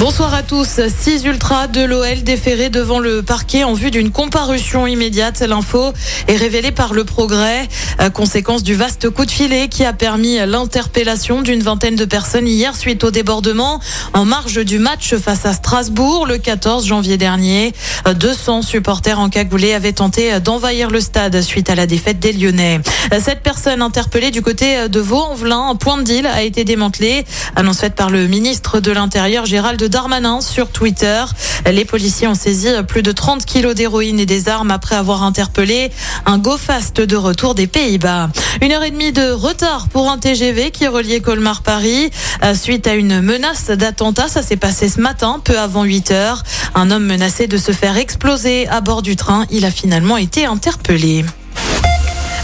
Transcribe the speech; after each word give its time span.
Bonsoir 0.00 0.32
à 0.32 0.42
tous. 0.42 0.80
Six 0.88 1.24
ultras 1.24 1.66
de 1.66 1.82
l'OL 1.82 2.22
déférés 2.22 2.70
devant 2.70 3.00
le 3.00 3.22
parquet 3.22 3.64
en 3.64 3.74
vue 3.74 3.90
d'une 3.90 4.10
comparution 4.10 4.86
immédiate. 4.86 5.40
L'info 5.40 5.92
est 6.26 6.36
révélée 6.36 6.70
par 6.70 6.94
le 6.94 7.04
progrès, 7.04 7.68
euh, 8.00 8.08
conséquence 8.08 8.62
du 8.62 8.74
vaste 8.74 9.10
coup 9.10 9.26
de 9.26 9.30
filet 9.30 9.68
qui 9.68 9.84
a 9.84 9.92
permis 9.92 10.38
l'interpellation 10.46 11.42
d'une 11.42 11.62
vingtaine 11.62 11.96
de 11.96 12.06
personnes 12.06 12.48
hier 12.48 12.76
suite 12.76 13.04
au 13.04 13.10
débordement 13.10 13.78
en 14.14 14.24
marge 14.24 14.64
du 14.64 14.78
match 14.78 15.16
face 15.16 15.44
à 15.44 15.52
Strasbourg 15.52 16.24
le 16.26 16.38
14 16.38 16.86
janvier 16.86 17.18
dernier. 17.18 17.74
200 18.10 18.62
supporters 18.62 19.20
encagoulés 19.20 19.74
avaient 19.74 19.92
tenté 19.92 20.40
d'envahir 20.40 20.88
le 20.88 21.02
stade 21.02 21.42
suite 21.42 21.68
à 21.68 21.74
la 21.74 21.86
défaite 21.86 22.18
des 22.18 22.32
Lyonnais. 22.32 22.80
Cette 23.22 23.42
personne 23.42 23.82
interpellée 23.82 24.30
du 24.30 24.40
côté 24.40 24.88
de 24.88 25.00
Vaux-en-Velin, 25.00 25.68
un 25.68 25.76
point 25.76 25.98
de 25.98 26.04
deal 26.04 26.26
a 26.26 26.42
été 26.42 26.64
démantelé. 26.64 27.26
Annonce 27.54 27.80
faite 27.80 27.94
par 27.94 28.08
le 28.08 28.26
ministre 28.28 28.80
de 28.80 28.92
l'Intérieur 28.92 29.44
Gérald 29.44 29.89
Darmanin 29.90 30.40
sur 30.40 30.70
Twitter. 30.70 31.24
Les 31.70 31.84
policiers 31.84 32.26
ont 32.28 32.34
saisi 32.34 32.68
plus 32.88 33.02
de 33.02 33.12
30 33.12 33.44
kilos 33.44 33.74
d'héroïne 33.74 34.18
et 34.18 34.26
des 34.26 34.48
armes 34.48 34.70
après 34.70 34.96
avoir 34.96 35.22
interpellé 35.22 35.90
un 36.26 36.38
go-fast 36.38 37.00
de 37.00 37.16
retour 37.16 37.54
des 37.54 37.66
Pays-Bas. 37.66 38.30
Une 38.62 38.72
heure 38.72 38.82
et 38.82 38.90
demie 38.90 39.12
de 39.12 39.32
retard 39.32 39.88
pour 39.88 40.10
un 40.10 40.18
TGV 40.18 40.70
qui 40.70 40.86
reliait 40.86 41.20
Colmar-Paris 41.20 42.10
euh, 42.42 42.54
suite 42.54 42.86
à 42.86 42.94
une 42.94 43.20
menace 43.20 43.66
d'attentat. 43.66 44.28
Ça 44.28 44.42
s'est 44.42 44.56
passé 44.56 44.88
ce 44.88 45.00
matin, 45.00 45.40
peu 45.42 45.58
avant 45.58 45.84
8 45.84 46.10
heures. 46.12 46.42
Un 46.74 46.90
homme 46.90 47.04
menacé 47.04 47.46
de 47.46 47.58
se 47.58 47.72
faire 47.72 47.96
exploser 47.96 48.68
à 48.68 48.80
bord 48.80 49.02
du 49.02 49.16
train. 49.16 49.44
Il 49.50 49.64
a 49.64 49.70
finalement 49.70 50.16
été 50.16 50.46
interpellé. 50.46 51.24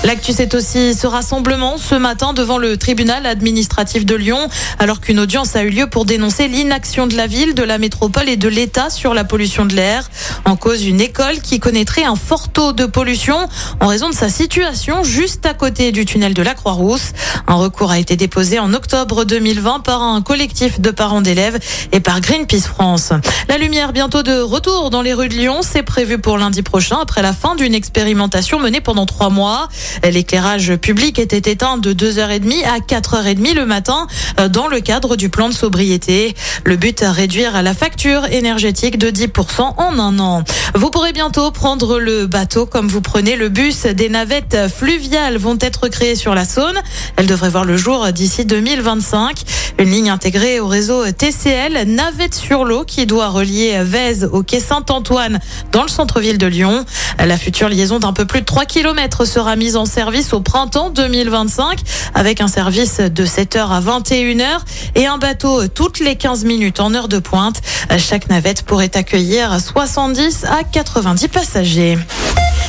L'actu, 0.06 0.32
c'est 0.32 0.54
aussi 0.54 0.94
ce 0.94 1.08
rassemblement 1.08 1.78
ce 1.78 1.96
matin 1.96 2.32
devant 2.32 2.58
le 2.58 2.76
tribunal 2.76 3.26
administratif 3.26 4.06
de 4.06 4.14
Lyon, 4.14 4.38
alors 4.78 5.00
qu'une 5.00 5.18
audience 5.18 5.56
a 5.56 5.64
eu 5.64 5.70
lieu 5.70 5.88
pour 5.88 6.04
dénoncer 6.04 6.46
l'inaction 6.46 7.08
de 7.08 7.16
la 7.16 7.26
ville, 7.26 7.54
de 7.54 7.64
la 7.64 7.78
métropole 7.78 8.28
et 8.28 8.36
de 8.36 8.46
l'État 8.46 8.88
sur 8.88 9.14
la 9.14 9.24
pollution 9.24 9.66
de 9.66 9.74
l'air. 9.74 10.08
En 10.44 10.54
cause, 10.54 10.84
une 10.84 11.00
école 11.00 11.40
qui 11.40 11.58
connaîtrait 11.58 12.04
un 12.04 12.14
fort 12.14 12.50
taux 12.50 12.72
de 12.72 12.86
pollution 12.86 13.48
en 13.80 13.88
raison 13.88 14.08
de 14.08 14.14
sa 14.14 14.28
situation 14.28 15.02
juste 15.02 15.44
à 15.44 15.54
côté 15.54 15.90
du 15.90 16.04
tunnel 16.04 16.34
de 16.34 16.42
la 16.42 16.54
Croix-Rousse. 16.54 17.10
Un 17.48 17.54
recours 17.54 17.90
a 17.90 17.98
été 17.98 18.14
déposé 18.14 18.60
en 18.60 18.74
octobre 18.74 19.24
2020 19.24 19.80
par 19.80 20.04
un 20.04 20.22
collectif 20.22 20.80
de 20.80 20.92
parents 20.92 21.20
d'élèves 21.20 21.58
et 21.90 21.98
par 21.98 22.20
Greenpeace 22.20 22.68
France. 22.68 23.12
La 23.48 23.58
lumière 23.58 23.92
bientôt 23.92 24.22
de 24.22 24.40
retour 24.40 24.90
dans 24.90 25.02
les 25.02 25.14
rues 25.14 25.28
de 25.28 25.34
Lyon, 25.34 25.62
c'est 25.62 25.82
prévu 25.82 26.18
pour 26.18 26.38
lundi 26.38 26.62
prochain 26.62 26.98
après 27.02 27.22
la 27.22 27.32
fin 27.32 27.56
d'une 27.56 27.74
expérimentation 27.74 28.60
menée 28.60 28.80
pendant 28.80 29.04
trois 29.04 29.30
mois. 29.30 29.68
L'éclairage 30.04 30.76
public 30.76 31.18
était 31.18 31.50
éteint 31.50 31.78
de 31.78 31.92
2h30 31.92 32.64
à 32.64 32.78
4h30 32.78 33.54
le 33.54 33.66
matin 33.66 34.06
euh, 34.38 34.48
dans 34.48 34.68
le 34.68 34.80
cadre 34.80 35.16
du 35.16 35.28
plan 35.28 35.48
de 35.48 35.54
sobriété. 35.54 36.34
Le 36.64 36.76
but, 36.76 37.02
réduire 37.06 37.62
la 37.62 37.74
facture 37.74 38.24
énergétique 38.26 38.98
de 38.98 39.10
10% 39.10 39.60
en 39.76 39.98
un 39.98 40.18
an. 40.18 40.42
Vous 40.74 40.90
pourrez 40.90 41.12
bientôt 41.12 41.50
prendre 41.50 41.98
le 41.98 42.26
bateau 42.26 42.66
comme 42.66 42.88
vous 42.88 43.00
prenez 43.00 43.36
le 43.36 43.48
bus. 43.48 43.82
Des 43.86 44.08
navettes 44.08 44.56
fluviales 44.74 45.38
vont 45.38 45.58
être 45.60 45.88
créées 45.88 46.16
sur 46.16 46.34
la 46.34 46.44
Saône. 46.44 46.78
Elles 47.16 47.26
devraient 47.26 47.50
voir 47.50 47.64
le 47.64 47.76
jour 47.76 48.12
d'ici 48.12 48.44
2025. 48.44 49.42
Une 49.78 49.90
ligne 49.90 50.10
intégrée 50.10 50.60
au 50.60 50.68
réseau 50.68 51.04
TCL, 51.10 51.84
navette 51.86 52.34
sur 52.34 52.64
l'eau, 52.64 52.84
qui 52.84 53.06
doit 53.06 53.28
relier 53.28 53.78
Vèze 53.82 54.28
au 54.32 54.42
quai 54.42 54.60
Saint-Antoine 54.60 55.40
dans 55.72 55.82
le 55.82 55.88
centre-ville 55.88 56.38
de 56.38 56.46
Lyon. 56.46 56.84
La 57.18 57.36
future 57.36 57.68
liaison 57.68 57.98
d'un 57.98 58.12
peu 58.12 58.24
plus 58.24 58.40
de 58.40 58.46
3 58.46 58.64
km 58.66 59.24
sera 59.24 59.56
mise 59.56 59.76
en 59.76 59.85
service 59.86 60.32
au 60.32 60.40
printemps 60.40 60.90
2025 60.90 61.80
avec 62.14 62.40
un 62.40 62.48
service 62.48 62.98
de 62.98 63.24
7h 63.24 63.68
à 63.70 63.80
21h 63.80 64.58
et 64.94 65.06
un 65.06 65.18
bateau 65.18 65.68
toutes 65.68 66.00
les 66.00 66.16
15 66.16 66.44
minutes 66.44 66.80
en 66.80 66.94
heure 66.94 67.08
de 67.08 67.18
pointe. 67.18 67.60
Chaque 67.98 68.28
navette 68.28 68.62
pourrait 68.62 68.96
accueillir 68.96 69.60
70 69.60 70.44
à 70.44 70.64
90 70.64 71.28
passagers. 71.28 71.98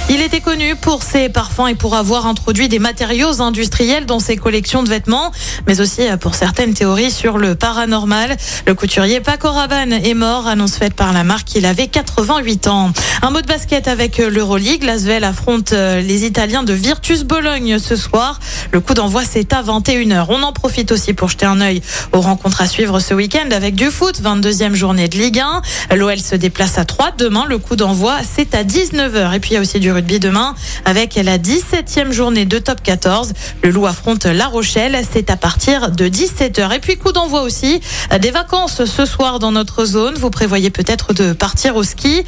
Il 0.09 0.22
était 0.22 0.40
connu 0.40 0.78
pour 0.78 1.03
ses 1.03 1.28
parfums 1.28 1.68
et 1.68 1.75
pour 1.75 1.94
avoir 1.95 2.28
introduit 2.28 2.69
des 2.69 2.79
matériaux 2.79 3.41
industriels 3.41 4.06
dans 4.06 4.19
ses 4.19 4.38
collections 4.38 4.81
de 4.81 4.88
vêtements, 4.88 5.34
mais 5.68 5.81
aussi 5.81 6.03
pour 6.22 6.34
certaines 6.34 6.73
théories 6.73 7.12
sur 7.12 7.38
le 7.38 7.56
paranormal. 7.56 8.38
Le 8.66 8.73
couturier 8.73 9.19
Paco 9.19 9.51
Rabanne 9.51 9.91
est 9.91 10.13
mort, 10.13 10.47
annonce 10.47 10.78
faite 10.78 10.94
par 10.94 11.12
la 11.12 11.25
marque. 11.25 11.56
Il 11.56 11.66
avait 11.66 11.88
88 11.88 12.68
ans. 12.68 12.91
Un 13.22 13.31
mot 13.31 13.41
de 13.41 13.47
basket 13.47 13.90
avec 13.90 14.19
l'Euroleague. 14.19 14.84
L'Asvel 14.84 15.25
affronte 15.25 15.73
euh, 15.73 16.00
les 16.00 16.24
Italiens 16.25 16.63
de 16.63 16.72
Virtus 16.72 17.24
Bologne 17.24 17.78
ce 17.78 17.97
soir. 17.97 18.39
Le 18.72 18.79
coup 18.79 18.94
d'envoi, 18.94 19.24
c'est 19.29 19.51
à 19.51 19.62
21h. 19.62 20.28
On 20.29 20.41
en 20.41 20.53
profite 20.53 20.94
aussi 20.94 21.13
pour 21.13 21.28
jeter 21.28 21.45
un 21.45 21.59
œil 21.59 21.81
aux 22.13 22.22
rencontres 22.22 22.62
à 22.62 22.68
suivre 22.68 23.01
ce 23.01 23.13
week-end 23.13 23.50
avec 23.51 23.75
du 23.75 23.91
foot, 23.91 24.22
22e 24.22 24.74
journée 24.74 25.09
de 25.09 25.18
Ligue 25.18 25.41
1. 25.89 25.95
L'OL 25.95 26.18
se 26.19 26.35
déplace 26.35 26.78
à 26.78 26.85
3 26.85 27.12
demain. 27.18 27.45
Le 27.45 27.57
coup 27.57 27.75
d'envoi, 27.75 28.16
c'est 28.24 28.56
à 28.56 28.63
19h. 28.63 29.35
Et 29.35 29.39
puis 29.39 29.51
il 29.51 29.53
y 29.56 29.57
a 29.57 29.62
aussi 29.62 29.79
du 29.81 29.91
rugby 29.97 30.19
demain 30.19 30.53
avec 30.85 31.15
la 31.15 31.39
17e 31.39 32.11
journée 32.11 32.45
de 32.45 32.59
top 32.59 32.83
14. 32.83 33.33
Le 33.63 33.71
Loup 33.71 33.87
affronte 33.87 34.25
La 34.25 34.45
Rochelle. 34.45 35.01
C'est 35.11 35.31
à 35.31 35.37
partir 35.37 35.89
de 35.89 36.07
17h. 36.07 36.75
Et 36.75 36.79
puis 36.79 36.97
coup 36.97 37.11
d'envoi 37.11 37.41
aussi 37.41 37.81
des 38.21 38.29
vacances 38.29 38.85
ce 38.85 39.05
soir 39.05 39.39
dans 39.39 39.51
notre 39.51 39.85
zone. 39.85 40.13
Vous 40.15 40.29
prévoyez 40.29 40.69
peut-être 40.69 41.13
de 41.13 41.33
partir 41.33 41.75
au 41.75 41.83
ski. 41.83 42.23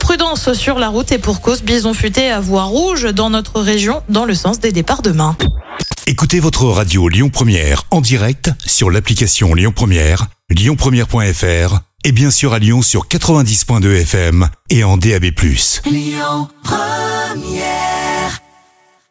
Prudence 0.00 0.52
sur 0.52 0.78
la 0.78 0.88
route 0.88 1.12
et 1.12 1.18
pour 1.18 1.40
cause 1.40 1.62
bison 1.62 1.94
futé 1.94 2.30
à 2.30 2.40
voie 2.40 2.64
rouge 2.64 3.04
dans 3.14 3.30
notre 3.30 3.60
région 3.60 4.02
dans 4.10 4.26
le 4.26 4.34
sens 4.34 4.60
des 4.60 4.72
départs 4.72 5.00
demain. 5.00 5.34
Écoutez 6.06 6.40
votre 6.40 6.66
radio 6.66 7.08
Lyon 7.08 7.30
Première 7.30 7.84
en 7.90 8.02
direct 8.02 8.50
sur 8.66 8.90
l'application 8.90 9.54
Lyon 9.54 9.72
Première, 9.74 10.26
lyonpremière.fr 10.50 11.78
et 12.04 12.12
bien 12.12 12.30
sûr 12.30 12.52
à 12.52 12.58
Lyon 12.58 12.82
sur 12.82 13.08
90.2 13.08 14.02
FM 14.02 14.48
et 14.70 14.84
en 14.84 14.98
DAB+. 14.98 15.24
Lyon 15.90 16.48
Première 17.34 17.93